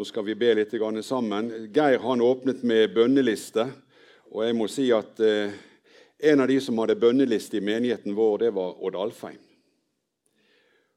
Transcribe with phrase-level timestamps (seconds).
[0.00, 0.70] Nå skal vi be litt
[1.04, 1.50] sammen.
[1.74, 3.66] Geir han åpnet med bønneliste.
[4.32, 5.52] Og jeg må si at eh,
[6.24, 9.42] en av de som hadde bønneliste i menigheten vår, det var Odd Alfheim.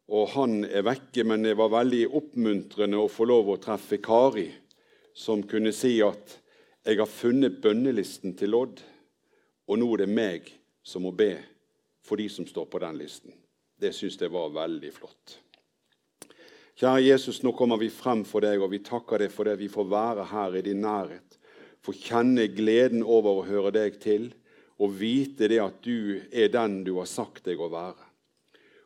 [0.08, 4.48] Og Han er vekke, men det var veldig oppmuntrende å få lov å treffe Kari,
[5.14, 6.40] som kunne si at
[6.86, 8.80] 'jeg har funnet bønnelisten til Odd,
[9.68, 11.44] og nå er det meg som må be
[12.00, 13.36] for de som står på den listen'.
[13.78, 15.43] Det syns jeg var veldig flott.
[16.74, 19.70] Kjære Jesus, nå kommer vi frem for deg, og vi takker deg for det vi
[19.70, 21.36] får være her i din nærhet.
[21.86, 24.32] Få kjenne gleden over å høre deg til,
[24.82, 28.10] og vite det at du er den du har sagt deg å være.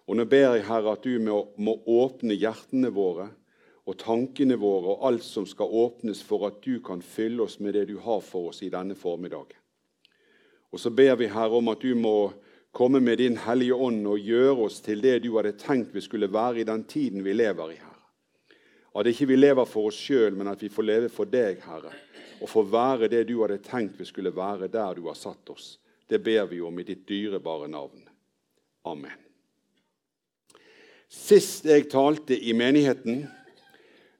[0.07, 3.29] Og Nå ber jeg, Herre, at du må, åpne hjertene våre
[3.87, 7.75] og tankene våre og alt som skal åpnes for at du kan fylle oss med
[7.75, 9.55] det du har for oss i denne formiddagen.
[10.75, 12.33] Og så ber vi, Herre, om at du må
[12.77, 16.27] komme med Din Hellige Ånd og gjøre oss til det du hadde tenkt vi skulle
[16.29, 18.03] være i den tiden vi lever i, Herre.
[18.93, 21.89] At ikke vi lever for oss sjøl, men at vi får leve for deg, Herre.
[22.37, 25.79] Og få være det du hadde tenkt vi skulle være der du har satt oss.
[26.05, 28.05] Det ber vi om i ditt dyrebare navn.
[28.85, 29.17] Amen.
[31.09, 33.23] Sist jeg talte i menigheten,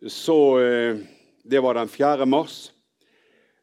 [0.01, 1.05] så eh,
[1.43, 2.25] Det var den 4.
[2.25, 2.73] mars.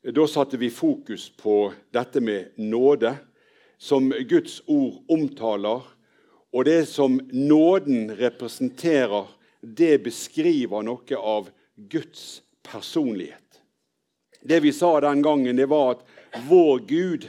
[0.06, 3.16] Da satte vi fokus på dette med nåde
[3.84, 5.82] som Guds ord omtaler,
[6.54, 9.26] og det som nåden representerer,
[9.60, 13.60] det beskriver noe av Guds personlighet.
[14.40, 16.06] Det vi sa den gangen, det var at
[16.48, 17.28] vår Gud,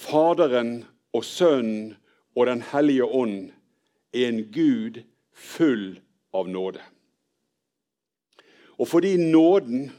[0.00, 1.98] Faderen og Sønnen
[2.32, 3.50] og Den hellige ånd,
[4.16, 5.02] er en Gud
[5.36, 5.98] full
[6.32, 6.80] av nåde.
[8.80, 9.90] Og fordi nåden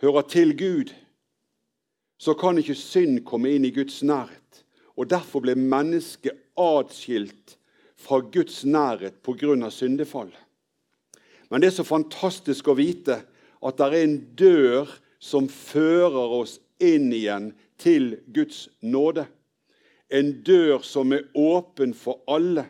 [0.00, 0.96] hører til Gud,
[2.20, 4.64] så kan ikke synd komme inn i Guds nærhet.
[5.00, 7.56] Og Derfor ble mennesket atskilt
[7.96, 9.70] fra Guds nærhet pga.
[9.70, 10.32] syndefall.
[11.50, 13.22] Men det er så fantastisk å vite
[13.62, 19.26] at det er en dør som fører oss inn igjen til Guds nåde.
[20.10, 22.66] En dør som er åpen for alle.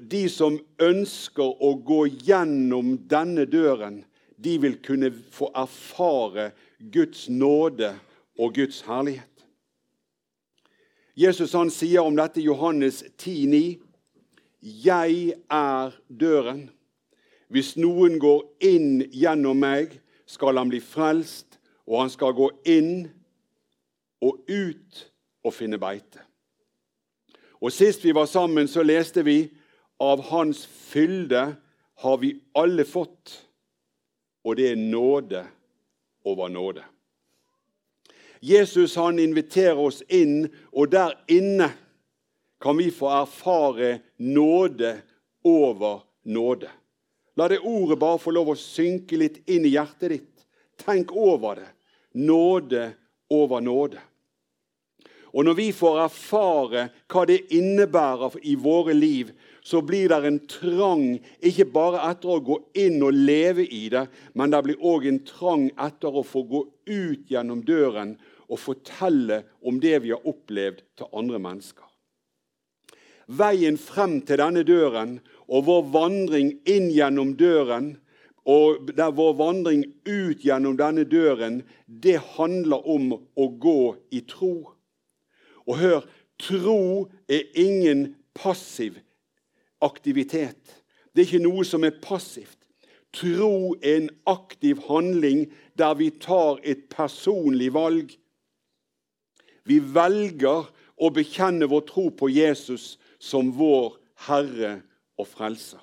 [0.00, 4.04] De som ønsker å gå gjennom denne døren,
[4.36, 7.92] de vil kunne få erfare Guds nåde
[8.38, 9.46] og Guds herlighet.
[11.18, 13.78] Jesus han sier om dette i Johannes 10,9.:
[14.62, 16.70] Jeg er døren.
[17.48, 23.08] Hvis noen går inn gjennom meg, skal han bli frelst, og han skal gå inn
[24.20, 25.04] og ut
[25.44, 26.20] og finne beite.
[27.60, 29.48] Og Sist vi var sammen, så leste vi
[29.98, 31.56] av Hans fylde
[31.98, 33.32] har vi alle fått,
[34.44, 35.42] og det er nåde
[36.24, 36.84] over nåde.
[38.40, 41.70] Jesus han inviterer oss inn, og der inne
[42.62, 44.96] kan vi få erfare nåde
[45.44, 46.70] over nåde.
[47.36, 50.46] La det ordet bare få lov å synke litt inn i hjertet ditt.
[50.82, 51.68] Tenk over det.
[52.18, 52.90] Nåde
[53.30, 54.00] over nåde.
[55.32, 59.30] Og Når vi får erfare hva det innebærer i våre liv,
[59.62, 61.04] så blir det en trang
[61.44, 65.20] ikke bare etter å gå inn og leve i det, men det blir òg en
[65.28, 68.16] trang etter å få gå ut gjennom døren
[68.48, 71.84] og fortelle om det vi har opplevd, til andre mennesker.
[73.28, 77.96] Veien frem til denne døren og vår vandring inn gjennom døren
[78.48, 83.80] og der vår vandring ut gjennom denne døren, det handler om å gå
[84.16, 84.54] i tro.
[85.68, 86.06] Og hør,
[86.40, 86.80] tro
[87.28, 88.96] er ingen passiv
[89.84, 90.78] aktivitet.
[91.12, 92.56] Det er ikke noe som er passivt.
[93.12, 98.14] Tro er en aktiv handling der vi tar et personlig valg.
[99.68, 100.68] Vi velger
[100.98, 103.98] å bekjenne vår tro på Jesus som vår
[104.28, 104.78] Herre
[105.18, 105.82] og Frelser.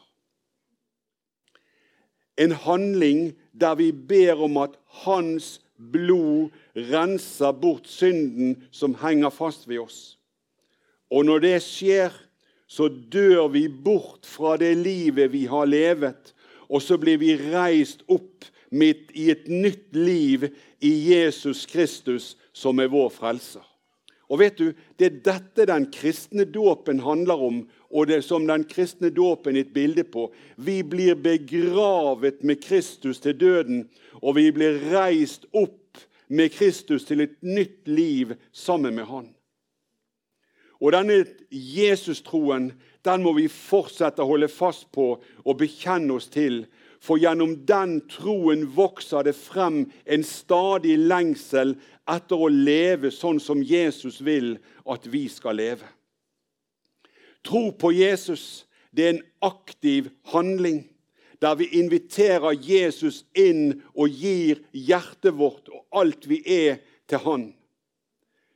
[2.36, 4.76] En handling der vi ber om at
[5.06, 10.00] Hans blod renser bort synden som henger fast ved oss.
[11.12, 12.12] Og når det skjer,
[12.68, 16.34] så dør vi bort fra det livet vi har levet,
[16.68, 20.48] og så blir vi reist opp midt i et nytt liv
[20.82, 23.64] i Jesus Kristus, som er vår frelser.
[24.30, 28.64] Og vet du, Det er dette den kristne dåpen handler om, og det som den
[28.64, 30.32] kristne dåpen er et bilde på.
[30.58, 33.90] Vi blir begravet med Kristus til døden,
[34.22, 39.30] og vi blir reist opp med Kristus til et nytt liv sammen med Han.
[40.82, 42.72] Og denne Jesus-troen
[43.06, 45.12] den må vi fortsette å holde fast på
[45.46, 46.66] og bekjenne oss til.
[47.06, 51.76] For gjennom den troen vokser det frem en stadig lengsel
[52.10, 54.56] etter å leve sånn som Jesus vil
[54.90, 55.86] at vi skal leve.
[57.46, 58.66] Tro på Jesus
[58.96, 60.86] det er en aktiv handling.
[61.42, 67.44] der vi inviterer Jesus inn og gir hjertet vårt og alt vi er, til Han.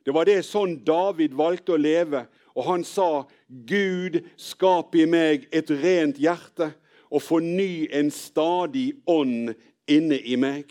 [0.02, 2.24] Det var det sånn David valgte å leve,
[2.56, 6.72] og han sa, 'Gud, skap i meg et rent hjerte'
[7.10, 9.54] og forny en stadig ånd
[9.90, 10.70] inne i meg.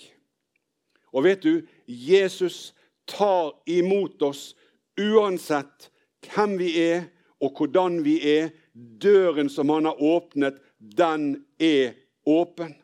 [1.13, 2.73] Og vet du, Jesus
[3.09, 4.53] tar imot oss
[4.99, 5.89] uansett
[6.29, 7.07] hvem vi er
[7.39, 8.51] og hvordan vi er.
[8.73, 12.75] Døren som han har åpnet, den er åpen.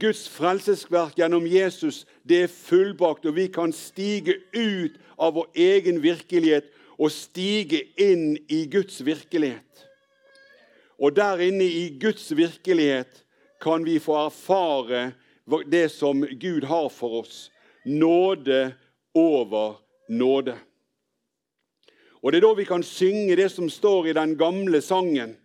[0.00, 6.00] Guds frelsesverk gjennom Jesus det er fullbakt, og vi kan stige ut av vår egen
[6.04, 6.68] virkelighet
[6.98, 9.86] og stige inn i Guds virkelighet.
[11.02, 13.24] Og der inne i Guds virkelighet
[13.62, 15.12] kan vi få erfare
[15.66, 17.50] det som Gud har for oss.
[17.84, 18.74] Nåde
[19.14, 20.54] over nåde.
[22.22, 25.36] Og Det er da vi kan synge det som står i den gamle sangen,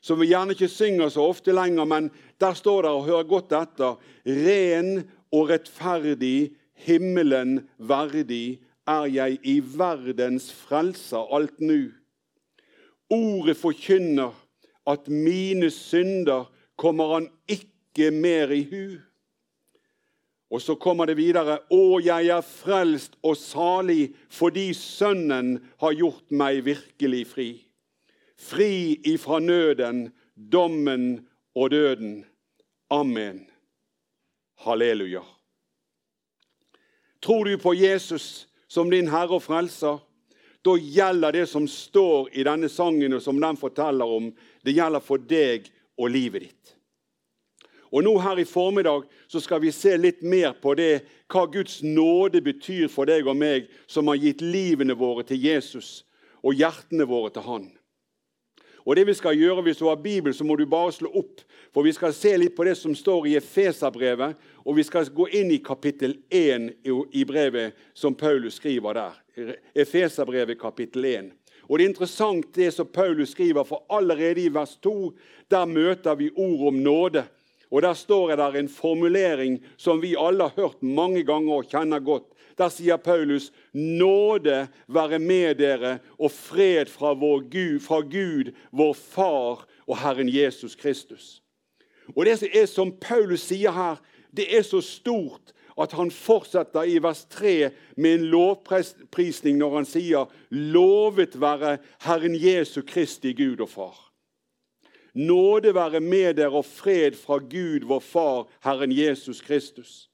[0.00, 2.10] som vi gjerne ikke synger så ofte lenger, men
[2.40, 9.60] der står det, og hør godt etter, Ren og rettferdig, himmelen verdig, er jeg i
[9.60, 11.92] verdens frelser alt nu.
[13.10, 14.32] Ordet forkynner
[14.86, 18.86] at mine synder kommer han ikke mer i hu.
[20.50, 21.58] Og så kommer det videre.
[21.72, 27.48] Å, jeg er frelst og salig fordi Sønnen har gjort meg virkelig fri.
[28.38, 31.24] Fri ifra nøden, dommen
[31.56, 32.24] og døden.
[32.90, 33.46] Amen.
[34.62, 35.24] Halleluja.
[37.24, 40.02] Tror du på Jesus som din Herre og Frelser?
[40.64, 44.30] Da gjelder det som står i denne sangen, og som den forteller om,
[44.64, 45.68] det gjelder for deg
[46.00, 46.74] og livet ditt.
[47.94, 51.78] Og nå her i formiddag så skal vi se litt mer på det, hva Guds
[51.84, 56.02] nåde betyr for deg og meg, som har gitt livene våre til Jesus
[56.42, 57.68] og hjertene våre til Han.
[58.84, 61.40] Og det vi skal gjøre Hvis du har Bibel, så må du bare slå opp.
[61.72, 65.28] For vi skal se litt på det som står i Efeserbrevet, og vi skal gå
[65.32, 66.68] inn i kapittel 1
[67.12, 69.16] i brevet som Paulus skriver der.
[69.74, 71.32] Efeserbrevet kapittel 1.
[71.68, 75.12] Og Det er interessant det som Paulus skriver, for allerede i vers 2
[75.50, 77.24] der møter vi ord om nåde.
[77.70, 81.64] Og Der står det der en formulering som vi alle har hørt mange ganger og
[81.64, 82.24] kjenner godt.
[82.58, 89.66] Der sier Paulus, 'Nåde være med dere og fred fra, Gud, fra Gud, vår Far
[89.86, 91.40] og Herren Jesus Kristus'.
[92.16, 93.96] Og Det som, er som Paulus sier her,
[94.36, 99.88] det er så stort at han fortsetter i vers 3 med en lovprisning når han
[99.88, 104.10] sier 'Lovet være Herren Jesu Kristi Gud og Far'.
[105.14, 110.10] Nåde være med dere og fred fra Gud, vår Far, Herren Jesus Kristus.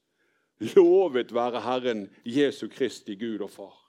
[0.59, 3.80] Lovet være Herren Jesu Kristi Gud og Far.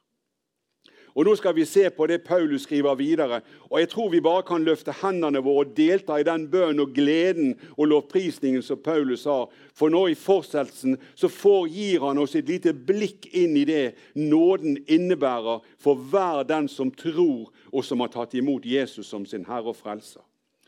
[1.14, 3.40] Og Nå skal vi se på det Paulus skriver videre.
[3.70, 6.94] og Jeg tror vi bare kan løfte hendene våre og delta i den bønnen og
[6.94, 9.50] gleden og lovprisningen som Paulus har.
[9.74, 13.94] For nå i fortsettelsen så får, gir han oss et lite blikk inn i det
[14.14, 19.44] nåden innebærer for hver den som tror og som har tatt imot Jesus som sin
[19.44, 20.22] Herre og Frelser.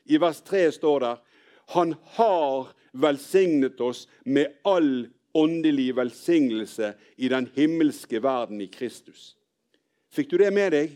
[0.05, 1.14] I vers 3 står det
[1.73, 9.32] han har velsignet oss med all åndelig velsignelse i den himmelske verden i Kristus.
[10.14, 10.94] Fikk du det med deg?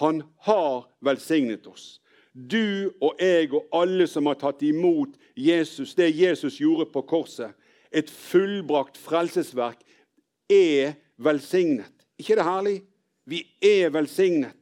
[0.00, 1.98] Han har velsignet oss.
[2.32, 7.54] Du og jeg og alle som har tatt imot Jesus, det Jesus gjorde på korset,
[7.92, 9.80] et fullbrakt frelsesverk,
[10.52, 11.92] er velsignet.
[12.18, 12.76] ikke det herlig?
[13.24, 14.56] Vi er velsignet.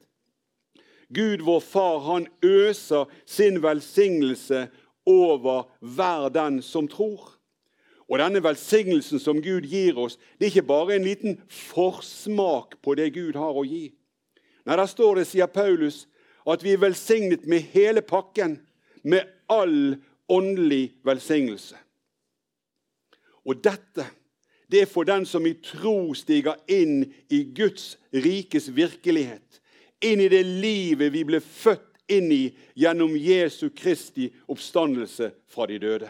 [1.15, 4.69] Gud, vår Far, han øser sin velsignelse
[5.07, 7.35] over hver den som tror.
[8.09, 12.97] Og denne velsignelsen som Gud gir oss, det er ikke bare en liten forsmak på
[12.99, 13.89] det Gud har å gi.
[14.65, 16.07] Nei, Der står det, sier Paulus,
[16.47, 18.61] at vi er velsignet med hele pakken,
[19.03, 19.97] med all
[20.29, 21.77] åndelig velsignelse.
[23.45, 24.07] Og dette
[24.73, 29.61] det er for den som i tro stiger inn i Guds rikes virkelighet.
[30.03, 32.43] Inn i det livet vi ble født inn i
[32.75, 36.09] gjennom Jesu Kristi oppstandelse fra de døde.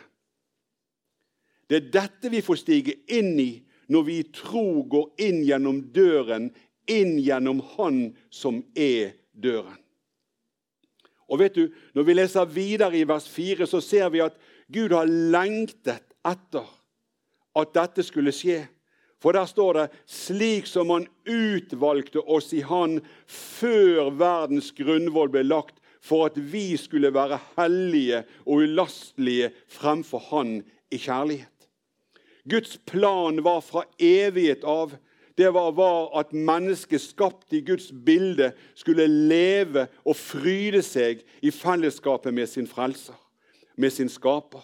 [1.68, 3.52] Det er dette vi får stige inn i
[3.92, 6.50] når vi i tro går inn gjennom døren,
[6.88, 7.98] inn gjennom Han
[8.32, 9.80] som er døren.
[11.28, 14.36] Og vet du, Når vi leser videre i vers 4, så ser vi at
[14.72, 16.66] Gud har lengtet etter
[17.56, 18.64] at dette skulle skje.
[19.20, 25.42] For der står det 'slik som Han utvalgte oss i Han før verdens grunnvoll ble
[25.42, 31.53] lagt', for at vi skulle være hellige og ulastelige fremfor Han i kjærlighet.
[32.50, 34.96] Guds plan var fra evighet av
[35.36, 41.50] det var, var at mennesket skapt i Guds bilde skulle leve og fryde seg i
[41.50, 43.18] fellesskapet med sin frelser.
[43.76, 44.62] med sin skaper.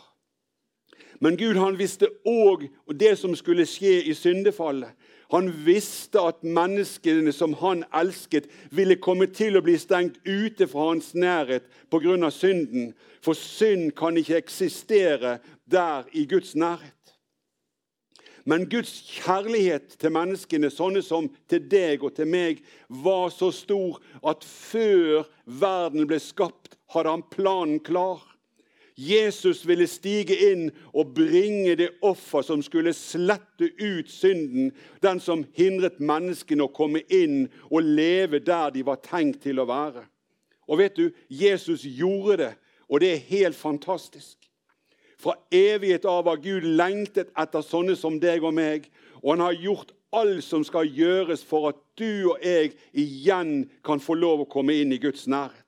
[1.20, 4.92] Men Gud han visste òg det som skulle skje i syndefallet.
[5.30, 10.88] Han visste at menneskene som han elsket, ville komme til å bli stengt ute fra
[10.92, 12.30] hans nærhet pga.
[12.30, 12.94] synden.
[13.22, 16.94] For synd kan ikke eksistere der i Guds nærhet.
[18.44, 24.00] Men Guds kjærlighet til menneskene, sånne som til deg og til meg, var så stor
[24.26, 28.22] at før verden ble skapt, hadde han planen klar.
[29.00, 35.46] Jesus ville stige inn og bringe det offer som skulle slette ut synden, den som
[35.56, 40.04] hindret menneskene å komme inn og leve der de var tenkt til å være.
[40.68, 42.52] Og vet du, Jesus gjorde det,
[42.90, 44.39] og det er helt fantastisk.
[45.20, 48.86] Fra evighet av har Gud lengtet etter sånne som deg og meg,
[49.20, 54.00] og han har gjort alt som skal gjøres for at du og jeg igjen kan
[54.02, 55.66] få lov å komme inn i Guds nærhet.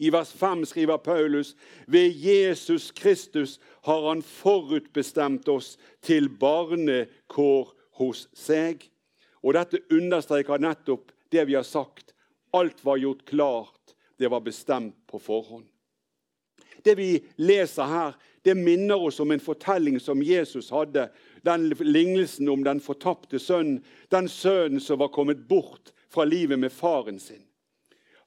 [0.00, 1.52] I vers 5 skriver Paulus
[1.86, 8.86] ved Jesus Kristus har han forutbestemt oss til barnekår hos seg.
[9.44, 12.14] Og Dette understreker nettopp det vi har sagt.
[12.56, 13.94] Alt var gjort klart.
[14.16, 15.68] Det var bestemt på forhånd.
[16.84, 21.08] Det vi leser her, det minner oss om en fortelling som Jesus hadde.
[21.42, 23.84] Den lignelsen om den fortapte sønnen.
[24.08, 27.42] Den sønnen som var kommet bort fra livet med faren sin.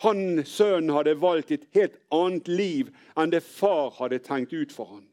[0.03, 4.91] Han sønnen hadde valgt et helt annet liv enn det far hadde tenkt ut for
[4.91, 5.05] han.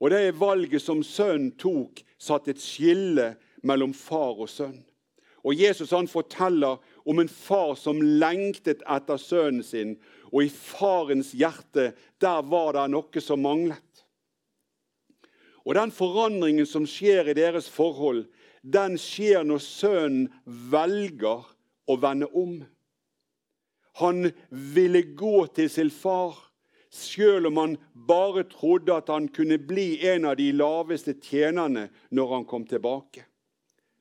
[0.00, 4.82] Og Det valget som sønnen tok, satte et skille mellom far og sønn.
[5.46, 9.94] Og Jesus han forteller om en far som lengtet etter sønnen sin.
[10.32, 11.92] Og i farens hjerte
[12.22, 13.82] der var det noe som manglet.
[15.66, 18.26] Og Den forandringen som skjer i deres forhold,
[18.62, 21.46] den skjer når sønnen velger
[21.86, 22.60] å vende om.
[23.98, 26.36] Han ville gå til sin far,
[26.92, 27.76] selv om han
[28.08, 33.24] bare trodde at han kunne bli en av de laveste tjenerne når han kom tilbake.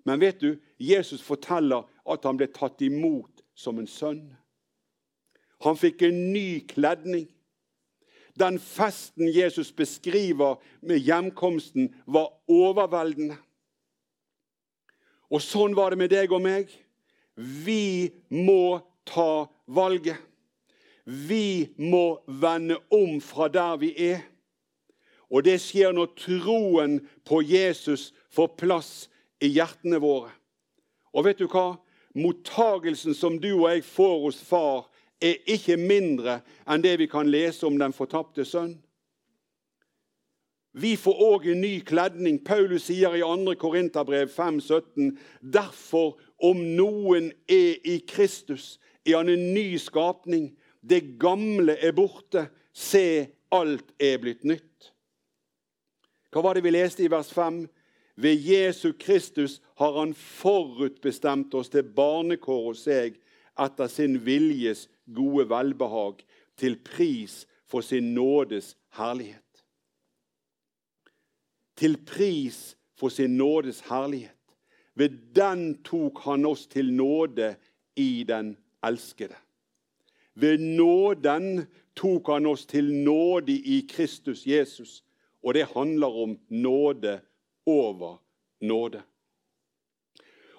[0.05, 4.35] Men vet du, Jesus forteller at han ble tatt imot som en sønn.
[5.65, 7.25] Han fikk en ny kledning.
[8.39, 13.37] Den festen Jesus beskriver med hjemkomsten, var overveldende.
[15.31, 16.69] Og sånn var det med deg og meg.
[17.35, 20.19] Vi må ta valget.
[21.05, 24.23] Vi må vende om fra der vi er.
[25.29, 28.91] Og det skjer når troen på Jesus får plass
[29.41, 30.31] i hjertene våre.
[31.15, 31.75] Og vet du hva?
[32.15, 34.85] Mottagelsen som du og jeg får hos far,
[35.21, 38.75] er ikke mindre enn det vi kan lese om den fortapte sønn.
[40.75, 42.41] Vi får òg en ny kledning.
[42.43, 43.53] Paulus sier i 2.
[43.55, 50.51] Korinterbrev 5,17.: Derfor, om noen er i Kristus, er han en ny skapning.
[50.83, 52.49] Det gamle er borte.
[52.75, 54.91] Se, alt er blitt nytt.
[56.35, 57.61] Hva var det vi leste i vers 5?
[58.19, 63.15] Ved Jesu Kristus har han forutbestemt oss til barnekår hos seg
[63.59, 66.15] etter sin viljes gode velbehag,
[66.57, 69.65] til pris for sin nådes herlighet.
[71.75, 74.31] Til pris for sin nådes herlighet.
[74.95, 77.55] Ved den tok han oss til nåde
[77.95, 79.35] i den elskede.
[80.35, 85.03] Ved nåden tok han oss til nåde i Kristus Jesus.
[85.43, 87.21] Og det handler om nåde
[87.65, 88.23] over
[88.61, 89.01] nåde.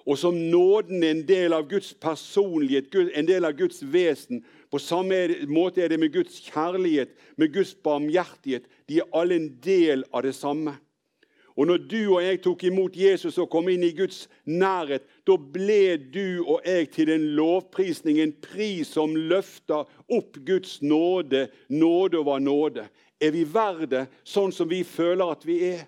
[0.07, 4.39] Og som nåden er en del av Guds personlighet, en del av Guds vesen,
[4.71, 5.17] på samme
[5.51, 8.69] måte er det med Guds kjærlighet, med Guds barmhjertighet.
[8.87, 10.77] De er alle en del av det samme.
[11.57, 15.35] Og når du og jeg tok imot Jesus og kom inn i Guds nærhet, da
[15.35, 22.21] ble du og jeg til en lovprisning, en pris som løfter opp Guds nåde, nåde
[22.21, 22.85] over nåde.
[23.19, 25.87] Er vi verdt det sånn som vi føler at vi er?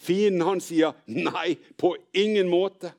[0.00, 2.94] Fienden han sier nei, på ingen måte.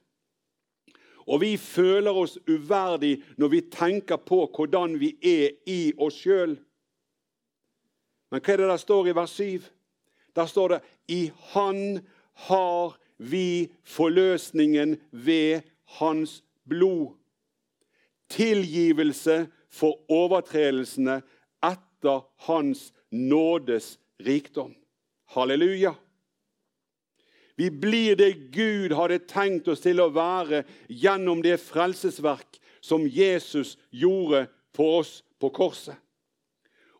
[1.26, 6.58] Og vi føler oss uverdig når vi tenker på hvordan vi er i oss sjøl.
[8.32, 9.64] Men hva er det der står i vers 7?
[10.36, 10.82] Der står det
[11.12, 12.00] i Han
[12.48, 15.66] har vi forløsningen ved
[16.00, 16.40] Hans
[16.70, 17.18] blod.
[18.32, 21.20] Tilgivelse for overtredelsene
[21.64, 24.74] etter Hans nådes rikdom.
[25.36, 25.94] Halleluja.
[27.62, 33.76] Vi blir det Gud hadde tenkt oss til å være gjennom det frelsesverk som Jesus
[33.94, 35.94] gjorde for oss på korset.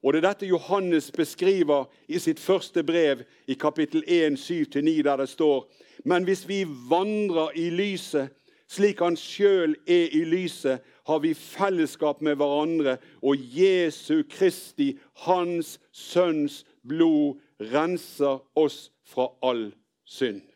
[0.04, 5.18] Og Det er dette Johannes beskriver i sitt første brev, i kapittel 1, 7-9, der
[5.18, 5.66] det står
[6.06, 8.30] Men hvis vi vandrer i lyset,
[8.70, 10.78] slik Han sjøl er i lyset,
[11.08, 19.72] har vi fellesskap med hverandre, og Jesu Kristi, Hans Sønns blod, renser oss fra all
[20.06, 20.51] synd.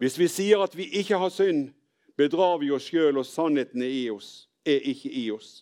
[0.00, 1.74] Hvis vi sier at vi ikke har synd,
[2.16, 5.60] bedrar vi oss sjøl, og sannheten er, oss, er ikke i oss.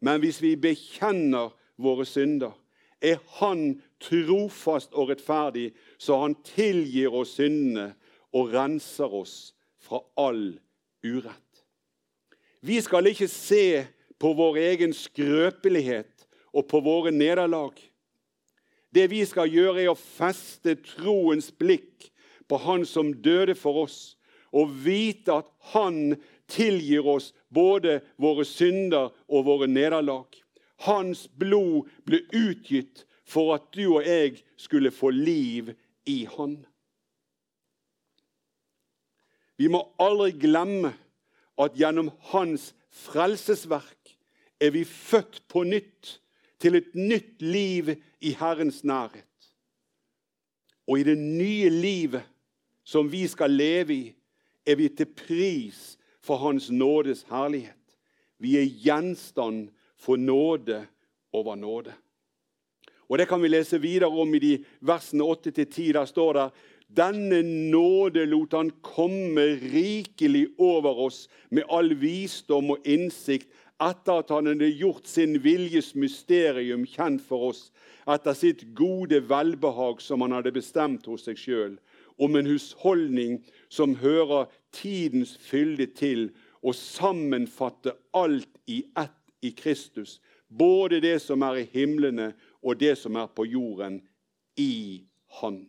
[0.00, 2.56] Men hvis vi bekjenner våre synder,
[3.04, 7.92] er Han trofast og rettferdig, så Han tilgir oss syndene
[8.32, 9.36] og renser oss
[9.84, 10.58] fra all
[11.04, 11.62] urett.
[12.64, 13.84] Vi skal ikke se
[14.18, 17.76] på vår egen skrøpelighet og på våre nederlag.
[18.90, 22.08] Det vi skal gjøre, er å feste troens blikk
[22.48, 24.16] på Han som døde for oss,
[24.52, 26.16] og vite at Han
[26.48, 30.26] tilgir oss både våre synder og våre nederlag.
[30.86, 35.74] Hans blod ble utgitt for at du og jeg skulle få liv
[36.08, 36.60] i Han.
[39.58, 40.92] Vi må aldri glemme
[41.58, 44.14] at gjennom hans frelsesverk
[44.62, 46.18] er vi født på nytt
[46.62, 47.90] til et nytt liv
[48.22, 49.24] i Herrens nærhet.
[50.88, 52.22] Og i det nye livet
[52.88, 54.04] som vi skal leve i,
[54.64, 57.76] er vi til pris for Hans nådes herlighet.
[58.40, 59.68] Vi er gjenstand
[59.98, 60.86] for nåde
[61.32, 61.92] over nåde.
[63.08, 65.92] Og Det kan vi lese videre om i de versene 8-10.
[65.92, 66.50] Der står det
[66.96, 73.48] denne nåde lot han komme rikelig over oss med all visdom og innsikt
[73.80, 77.68] etter at han hadde gjort sin viljes mysterium kjent for oss,
[78.08, 81.76] etter sitt gode velbehag som han hadde bestemt hos seg sjøl,
[82.18, 86.30] om en husholdning som hører tidens fylde til,
[86.62, 92.32] og sammenfatte alt i ett i Kristus, både det som er i himlene
[92.62, 94.00] og det som er på jorden,
[94.58, 95.04] i
[95.38, 95.68] Han.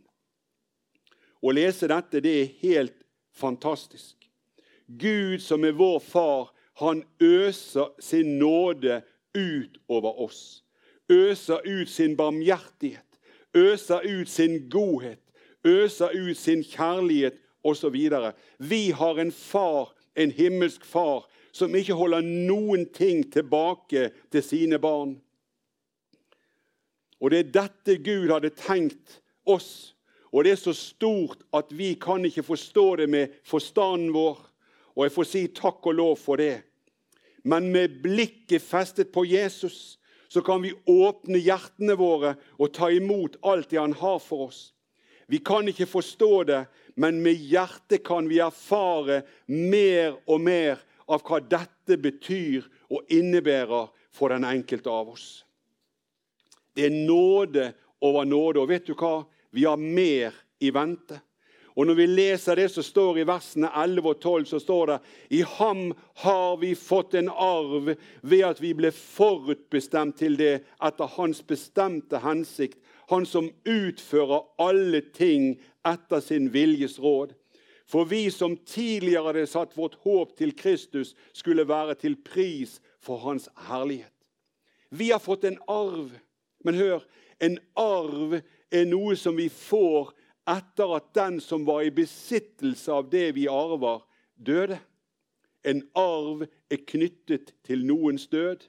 [1.46, 3.04] Å lese dette det er helt
[3.38, 4.16] fantastisk.
[4.88, 9.02] Gud som er vår far, han øser sin nåde
[9.38, 10.64] ut over oss.
[11.10, 13.20] Øser ut sin barmhjertighet,
[13.54, 15.22] øser ut sin godhet,
[15.66, 17.96] øser ut sin kjærlighet osv.
[18.58, 24.80] Vi har en far, en himmelsk far, som ikke holder noen ting tilbake til sine
[24.80, 25.18] barn.
[27.20, 29.96] Og det er dette Gud hadde tenkt oss
[30.32, 34.38] og det er så stort at vi kan ikke forstå det med forstanden vår.
[34.96, 36.62] Og jeg får si takk og lov for det.
[37.44, 39.98] Men med blikket festet på Jesus
[40.30, 44.60] så kan vi åpne hjertene våre og ta imot alt det han har for oss.
[45.30, 46.64] Vi kan ikke forstå det,
[46.98, 53.92] men med hjertet kan vi erfare mer og mer av hva dette betyr og innebærer
[54.14, 55.28] for den enkelte av oss.
[56.74, 58.62] Det er nåde over nåde.
[58.62, 59.24] Og vet du hva?
[59.52, 61.20] Vi har mer i vente.
[61.80, 64.98] Og Når vi leser det som står i versene 11 og 12, så står det
[65.38, 65.94] i ham
[66.26, 72.20] har vi fått en arv ved at vi ble forutbestemt til det etter hans bestemte
[72.20, 75.56] hensikt, han som utfører alle ting
[75.88, 77.34] etter sin viljes råd.
[77.90, 83.18] For vi som tidligere hadde satt vårt håp til Kristus, skulle være til pris for
[83.24, 84.14] hans herlighet.
[84.90, 86.12] Vi har fått en arv.
[86.66, 87.06] Men hør,
[87.42, 90.12] en arv er noe som vi får
[90.50, 94.04] etter at den som var i besittelse av det vi arver,
[94.36, 94.80] døde.
[95.66, 98.66] En arv er knyttet til noens død.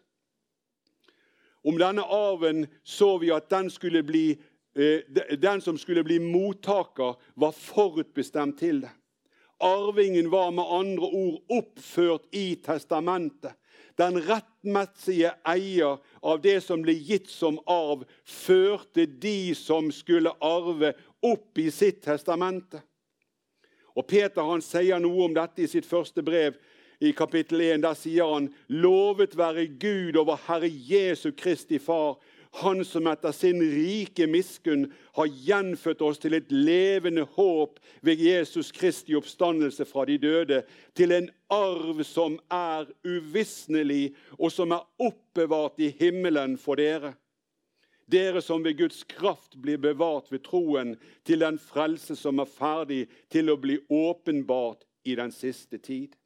[1.65, 3.71] Om denne arven så vi at den,
[4.07, 4.39] bli,
[4.77, 8.91] eh, den som skulle bli mottaker, var forutbestemt til det.
[9.61, 13.53] Arvingen var med andre ord oppført i testamentet.
[13.99, 20.95] Den rettmessige eier av det som ble gitt som arv, førte de som skulle arve,
[21.21, 22.81] opp i sitt testamente.
[23.93, 26.57] Og Peter han sier noe om dette i sitt første brev.
[27.01, 32.19] I kapittel 1 der sier han lovet være Gud over Herre Jesu Kristi Far,
[32.61, 38.69] han som etter sin rike miskunn har gjenfødt oss til et levende håp ved Jesus
[38.77, 40.61] Kristi oppstandelse fra de døde,
[40.93, 47.15] til en arv som er uvisnelig, og som er oppbevart i himmelen for dere.
[48.11, 53.05] Dere som ved Guds kraft blir bevart ved troen til den frelse som er ferdig
[53.31, 56.20] til å bli åpenbart i den siste tid.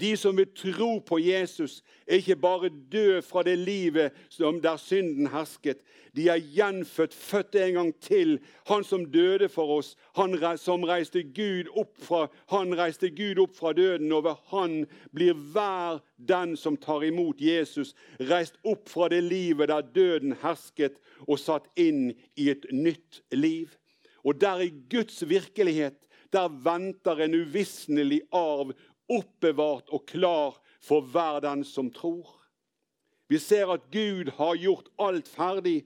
[0.00, 4.76] De som vil tro på Jesus, er ikke bare døde fra det livet som der
[4.76, 5.80] synden hersket.
[6.16, 8.38] De er gjenfødt, født en gang til.
[8.68, 13.56] Han som døde for oss, han som reiste Gud opp fra, han reiste Gud opp
[13.56, 14.12] fra døden.
[14.12, 14.84] Over han
[15.16, 21.00] blir hver den som tar imot Jesus, reist opp fra det livet der døden hersket,
[21.26, 23.72] og satt inn i et nytt liv.
[24.24, 28.72] Og der i Guds virkelighet der venter en uvisnelig arv
[29.12, 32.28] oppbevart og klar for hver den som tror.
[33.28, 35.84] Vi ser at Gud har gjort alt ferdig.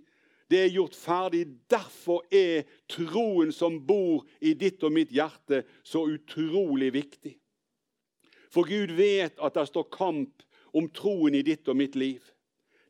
[0.51, 1.45] Det er gjort ferdig.
[1.71, 7.37] Derfor er troen som bor i ditt og mitt hjerte, så utrolig viktig.
[8.51, 10.43] For Gud vet at det står kamp
[10.75, 12.21] om troen i ditt og mitt liv.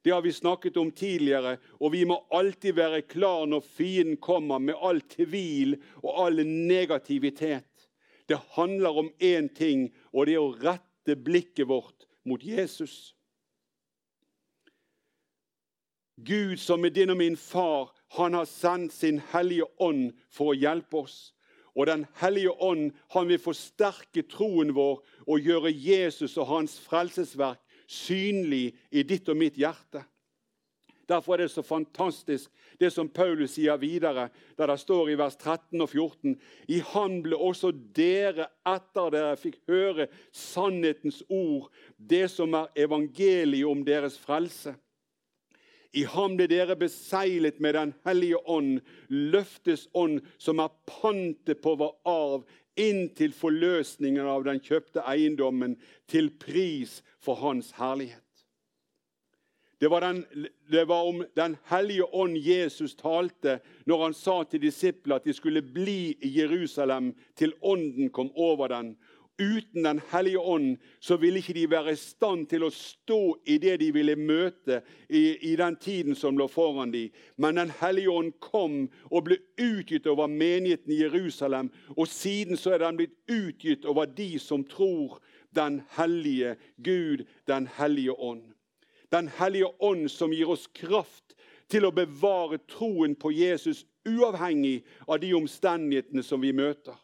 [0.03, 4.59] Det har vi snakket om tidligere, og vi må alltid være klar når fienden kommer
[4.59, 7.67] med all tvil og all negativitet.
[8.25, 13.15] Det handler om én ting, og det er å rette blikket vårt mot Jesus.
[16.21, 20.59] Gud som er din og min far, han har sendt sin Hellige Ånd for å
[20.59, 21.31] hjelpe oss.
[21.75, 27.61] Og Den hellige ånd han vil forsterke troen vår og gjøre Jesus og hans frelsesverk
[27.91, 30.03] synlig i ditt og mitt hjerte.
[31.11, 35.37] Derfor er det så fantastisk det som Paulus sier videre, der det står i vers
[35.37, 36.37] 13 og 14.:
[36.69, 41.69] I Han ble også dere, etter dere fikk høre sannhetens ord,
[41.99, 44.77] det som er evangeliet om deres frelse.
[45.93, 51.75] I ham ble dere beseglet med Den hellige ånd, løftes ånd, som er pantet på
[51.75, 52.45] vår arv,
[52.79, 55.75] inntil forløsningen av den kjøpte eiendommen,
[56.07, 58.23] til pris for Hans herlighet.
[59.81, 60.25] Det var, den,
[60.69, 65.33] det var, om Den hellige ånd Jesus talte når han sa til disiplene at de
[65.33, 68.93] skulle bli i Jerusalem til ånden kom over den,
[69.41, 73.57] Uten Den hellige ånd så ville ikke de være i stand til å stå i
[73.63, 77.09] det de ville møte i, i den tiden som lå foran dem.
[77.37, 81.71] Men Den hellige ånd kom og ble utgitt over menigheten i Jerusalem.
[81.97, 85.23] Og siden så er den blitt utgitt over de som tror
[85.57, 88.45] Den hellige Gud, Den hellige ånd.
[89.11, 91.35] Den hellige ånd som gir oss kraft
[91.71, 96.95] til å bevare troen på Jesus uavhengig av de omstendighetene som vi møter.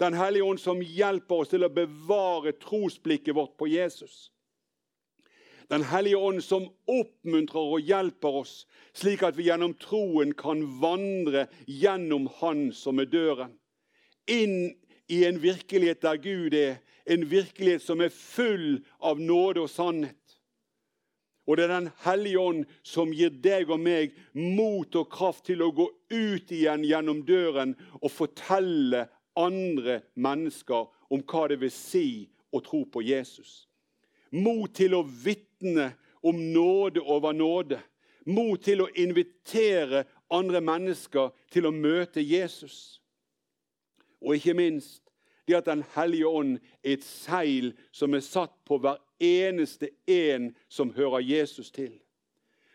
[0.00, 4.30] Den hellige ånd som hjelper oss til å bevare trosblikket vårt på Jesus.
[5.70, 8.54] Den hellige ånd som oppmuntrer og hjelper oss,
[8.92, 13.54] slik at vi gjennom troen kan vandre gjennom Han som er døren.
[14.28, 14.74] Inn
[15.08, 20.23] i en virkelighet der Gud er, en virkelighet som er full av nåde og sannhet.
[21.46, 25.62] Og det er Den hellige ånd som gir deg og meg mot og kraft til
[25.62, 29.04] å gå ut igjen gjennom døren og fortelle
[29.36, 32.06] andre mennesker om hva det vil si
[32.54, 33.66] å tro på Jesus.
[34.32, 35.92] Mot til å vitne
[36.24, 37.80] om nåde over nåde.
[38.26, 43.02] Mot til å invitere andre mennesker til å møte Jesus.
[44.24, 45.02] Og ikke minst
[45.44, 50.52] det at Den hellige ånd er et seil som er satt på hver eneste en
[50.68, 51.92] som hører Jesus til.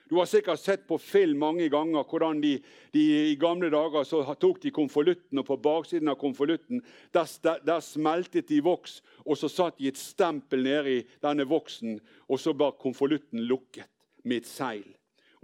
[0.10, 2.56] Du har sikkert sett på film mange ganger hvordan de,
[2.96, 6.82] de i gamle dager så tok de konvolutten, og på baksiden av konvolutten
[7.14, 7.30] der,
[7.62, 12.56] der, smeltet de voks, og så satt de et stempel nedi denne voksen, og så
[12.58, 13.86] var konvolutten lukket
[14.26, 14.88] med et seil.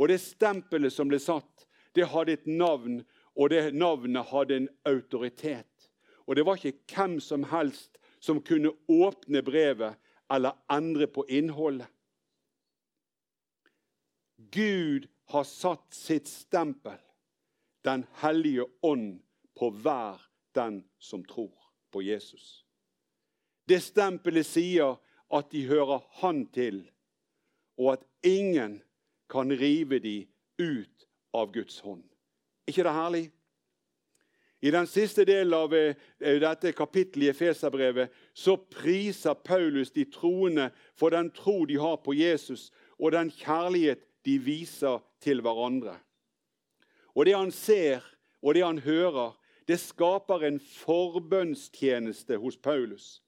[0.01, 3.03] Og det stempelet som ble satt, det hadde et navn,
[3.37, 5.91] og det navnet hadde en autoritet.
[6.25, 10.01] Og det var ikke hvem som helst som kunne åpne brevet
[10.33, 11.87] eller endre på innholdet.
[14.37, 16.97] Gud har satt sitt stempel,
[17.83, 19.21] Den hellige ånd,
[19.55, 20.21] på hver
[20.55, 21.53] den som tror
[21.91, 22.65] på Jesus.
[23.69, 24.97] Det stempelet sier
[25.29, 26.81] at de hører Han til,
[27.77, 28.81] og at ingen
[29.29, 32.03] kan rive de ut av Guds hånd.
[32.67, 33.25] ikke det herlig?
[34.65, 35.93] I den siste delen av eh,
[36.41, 42.15] dette kapittelet i Efeserbrevet så priser Paulus de troende for den tro de har på
[42.17, 45.99] Jesus, og den kjærlighet de viser til hverandre.
[47.13, 48.01] Og det han ser,
[48.41, 49.37] og det han hører,
[49.69, 53.21] det skaper en forbønnstjeneste hos Paulus.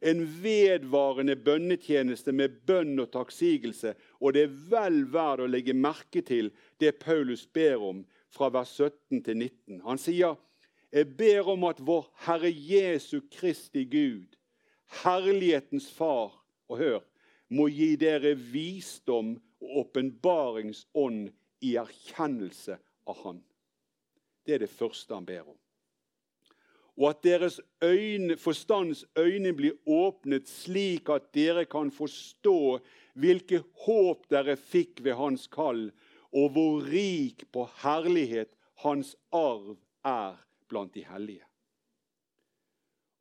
[0.00, 3.96] En vedvarende bønnetjeneste med bønn og takksigelse.
[4.22, 8.76] Og det er vel verdt å legge merke til det Paulus ber om fra vers
[8.78, 9.80] 17 til 19.
[9.88, 10.38] Han sier,
[10.92, 14.36] 'Jeg ber om at vår Herre Jesu Kristi Gud,
[15.04, 17.00] herlighetens Far' Og hør,
[17.48, 21.30] må gi dere visdom og åpenbaringsånd
[21.64, 22.76] i erkjennelse
[23.08, 23.40] av Han.
[24.44, 25.56] Det er det første han ber om.
[26.98, 32.80] Og at deres øyne, forstands øyne blir åpnet, slik at dere kan forstå
[33.14, 35.88] hvilke håp dere fikk ved hans kall,
[36.34, 38.50] og hvor rik på herlighet
[38.82, 40.36] hans arv er
[40.68, 41.44] blant de hellige.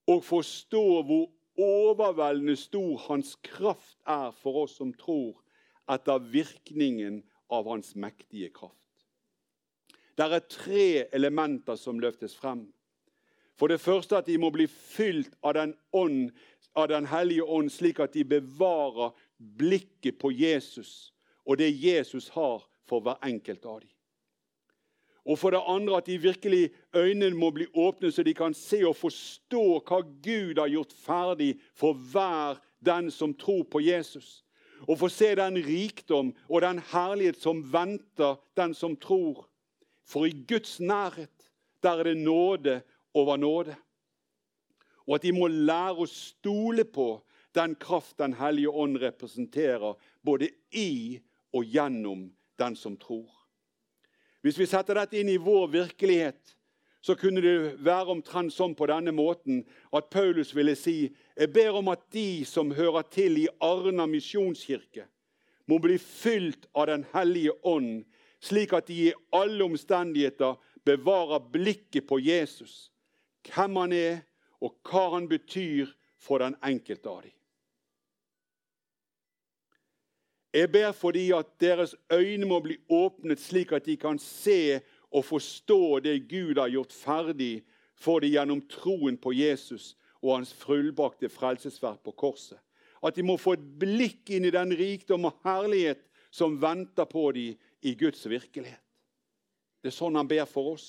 [0.07, 1.25] Og forstå hvor
[1.57, 5.35] overveldende stor hans kraft er for oss som tror,
[5.89, 8.75] etter virkningen av hans mektige kraft.
[10.17, 12.65] Det er tre elementer som løftes frem.
[13.57, 16.31] For det første at de må bli fylt av Den, ånd,
[16.75, 21.13] av den hellige ånd, slik at de bevarer blikket på Jesus
[21.45, 23.96] og det Jesus har for hver enkelt av dem.
[25.27, 28.79] Og for det andre at de virkelig øynene må bli åpne, så de kan se
[28.87, 34.45] og forstå hva Gud har gjort ferdig for hver den som tror på Jesus.
[34.87, 39.49] Og få se den rikdom og den herlighet som venter den som tror.
[40.07, 41.51] For i Guds nærhet,
[41.83, 42.81] der er det nåde
[43.13, 43.75] over nåde.
[45.07, 47.17] Og at de må lære å stole på
[47.55, 51.19] den kraft Den hellige ånd representerer, både i
[51.53, 53.36] og gjennom den som tror.
[54.47, 56.53] Hvis vi setter dette inn i vår virkelighet,
[57.03, 59.57] så kunne det være omtrent sånn på denne måten
[59.91, 65.03] at Paulus ville si jeg ber om at de som hører til i Arna misjonskirke,
[65.67, 68.05] må bli fylt av Den hellige ånd,
[68.39, 70.55] slik at de i alle omstendigheter
[70.87, 72.87] bevarer blikket på Jesus,
[73.51, 74.21] hvem han er,
[74.63, 75.91] og hva han betyr
[76.23, 77.36] for den enkelte av dem.
[80.53, 84.79] Jeg ber fordi at deres øyne må bli åpnet, slik at de kan se
[85.11, 87.63] og forstå det Gud har gjort ferdig
[87.95, 92.59] for dem gjennom troen på Jesus og hans fullbakte frelsesverk på korset.
[93.03, 96.01] At de må få et blikk inn i den rikdom og herlighet
[96.33, 98.81] som venter på dem i Guds virkelighet.
[99.81, 100.87] Det er sånn han ber for oss.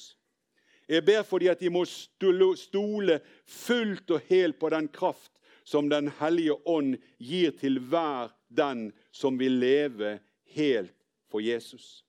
[0.89, 5.35] Jeg ber fordi at de må stole fullt og helt på den kraft
[5.69, 10.19] som Den hellige ånd gir til hver den som vil leve
[10.55, 10.95] helt
[11.31, 12.05] for Jesus.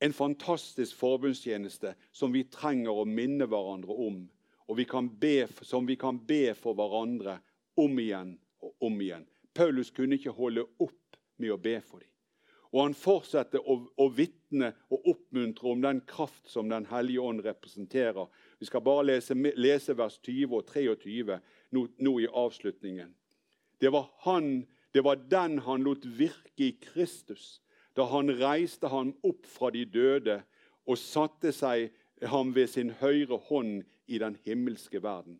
[0.00, 4.24] En fantastisk forbundstjeneste som vi trenger å minne hverandre om,
[4.68, 4.86] og vi
[5.20, 7.38] be, som vi kan be for hverandre
[7.80, 9.24] om igjen og om igjen.
[9.54, 12.10] Paulus kunne ikke holde opp med å be for dem.
[12.74, 17.44] Og han fortsetter å, å vitne og oppmuntre om den kraft som Den hellige ånd
[17.46, 18.26] representerer.
[18.58, 21.38] Vi skal bare lese, lese vers 20 og 23
[21.70, 23.14] nå, nå, i avslutningen.
[23.78, 27.60] Det var, han, det var den han lot virke i Kristus
[27.94, 30.40] da han reiste ham opp fra de døde
[30.84, 31.92] og satte seg
[32.30, 35.38] ham ved sin høyre hånd i den himmelske verden.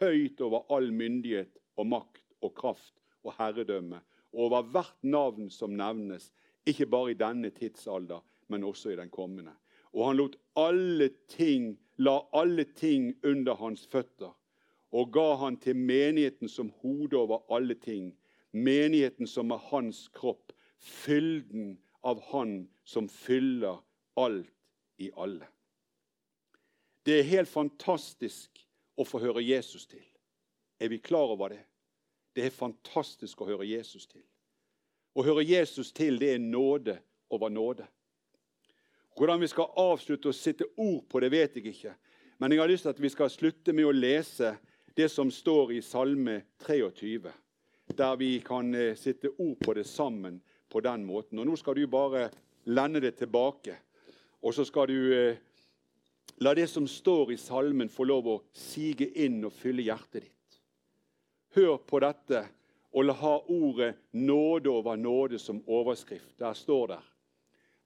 [0.00, 4.00] Høyt over all myndighet og makt og kraft og herredømme,
[4.32, 6.30] og over hvert navn som nevnes,
[6.64, 9.52] ikke bare i denne tidsalder, men også i den kommende.
[9.92, 14.32] Og han lot alle ting, la alle ting under hans føtter
[14.90, 18.10] og ga han til menigheten som hode over alle ting.
[18.52, 23.78] Menigheten som er hans kropp, fylden av Han som fyller
[24.16, 24.48] alt
[24.98, 25.46] i alle.
[27.04, 28.64] Det er helt fantastisk
[28.96, 30.04] å få høre Jesus til.
[30.80, 31.62] Er vi klar over det?
[32.34, 34.24] Det er fantastisk å høre Jesus til.
[35.14, 36.98] Å høre Jesus til, det er nåde
[37.30, 37.86] over nåde.
[39.16, 41.94] Hvordan vi skal avslutte å sitte ord på det, vet jeg ikke.
[42.40, 44.54] Men jeg har lyst til at vi skal slutte med å lese
[45.00, 47.30] det som står i Salme 23,
[47.96, 51.38] der vi kan eh, sitte ord på det sammen på den måten.
[51.38, 52.26] Og Nå skal du bare
[52.68, 53.78] lende det tilbake,
[54.42, 55.40] og så skal du eh,
[56.44, 60.60] la det som står i salmen, få lov å sige inn og fylle hjertet ditt.
[61.56, 62.44] Hør på dette
[62.92, 66.38] og la ha ordet 'nåde over nåde' som overskrift.
[66.38, 67.02] Der står det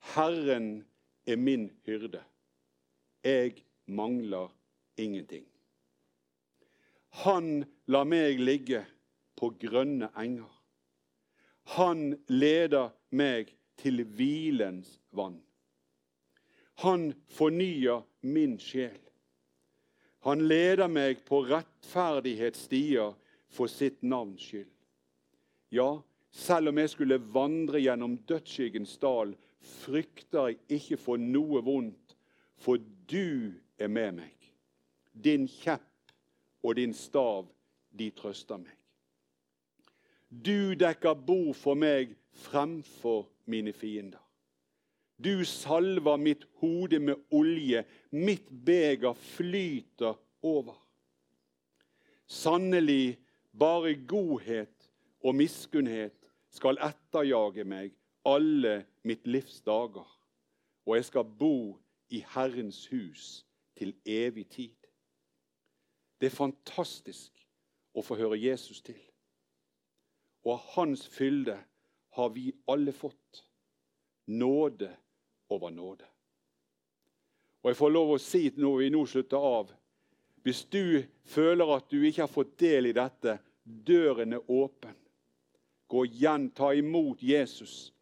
[0.01, 0.85] 'Herren
[1.27, 2.23] er min hyrde.
[3.25, 4.49] Jeg mangler
[4.99, 5.54] ingenting'.
[7.23, 8.83] Han lar meg ligge
[9.39, 10.51] på grønne enger.
[11.77, 15.39] Han leder meg til hvilens vann.
[16.83, 18.99] Han fornyer min sjel.
[20.27, 23.15] Han leder meg på rettferdighetsstier
[23.53, 24.71] for sitt navns skyld.
[25.71, 26.03] Ja,
[26.35, 29.37] selv om jeg skulle vandre gjennom dødsskyggens dal,
[29.85, 32.17] frykter jeg ikke for noe vondt,
[32.59, 34.51] for du er med meg.
[35.15, 35.94] Din kjepp
[36.65, 37.47] og din stav,
[37.99, 38.75] de trøster meg.
[40.31, 44.23] Du dekker bord for meg fremfor mine fiender.
[45.25, 50.75] Du salver mitt hode med olje, mitt beger flyter over.
[52.27, 53.19] Sannelig,
[53.59, 54.91] bare godhet
[55.23, 56.17] og miskunnhet
[56.51, 57.93] skal etterjage meg
[58.27, 60.09] alle mitt livs dager,
[60.87, 61.79] og jeg skal bo
[62.11, 63.45] i Herrens hus
[63.79, 64.84] til evig tid.
[66.21, 67.33] Det er fantastisk
[67.95, 68.99] å få høre Jesus til.
[70.45, 71.57] Og av hans fylde
[72.15, 73.45] har vi alle fått
[74.27, 74.91] nåde
[75.51, 76.07] over nåde.
[77.63, 79.73] Og jeg får lov å si når vi nå slutter av
[80.45, 84.93] Hvis du føler at du ikke har fått del i dette, døren er åpen.
[85.89, 87.95] Gå igjen, ta imot Jesus,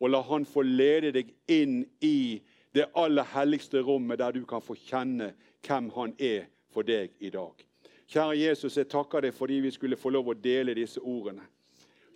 [0.00, 2.42] og la han få lede deg inn i
[2.74, 5.30] Det aller helligste rommet der du kan få kjenne
[5.64, 7.64] hvem han er for deg i dag.
[8.06, 11.46] Kjære Jesus, jeg takker deg fordi vi skulle få lov å dele disse ordene.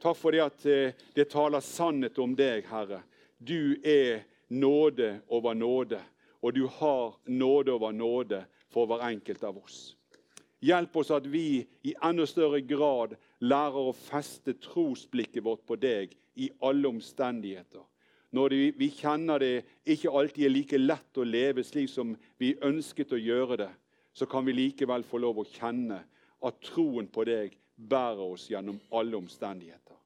[0.01, 3.03] Takk for det at eh, det taler sannhet om deg, Herre.
[3.37, 6.01] Du er nåde over nåde,
[6.41, 9.81] og du har nåde over nåde for hver enkelt av oss.
[10.61, 16.13] Hjelp oss at vi i enda større grad lærer å feste trosblikket vårt på deg
[16.37, 17.85] i alle omstendigheter.
[18.37, 19.55] Når vi kjenner det
[19.91, 23.71] ikke alltid er like lett å leve slik som vi ønsket å gjøre det,
[24.13, 26.03] så kan vi likevel få lov å kjenne
[26.47, 29.97] at troen på deg bærer oss gjennom alle omstendigheter.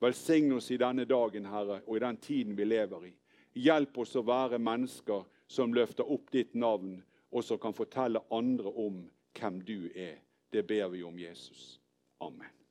[0.00, 3.12] Velsign oss i denne dagen, Herre, og i den tiden vi lever i.
[3.54, 6.98] Hjelp oss å være mennesker som løfter opp ditt navn,
[7.30, 9.04] og som kan fortelle andre om
[9.38, 10.18] hvem du er.
[10.52, 11.80] Det ber vi om Jesus.
[12.20, 12.63] Amen.